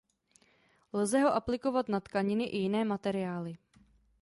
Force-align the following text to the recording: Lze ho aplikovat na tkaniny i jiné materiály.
Lze 0.93 1.21
ho 1.23 1.29
aplikovat 1.33 1.87
na 1.95 1.99
tkaniny 2.01 2.43
i 2.45 2.57
jiné 2.65 2.85
materiály. 2.85 3.57